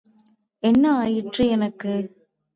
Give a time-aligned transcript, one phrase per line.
[0.63, 1.93] என்ன ஆயிற்று எனக்கு?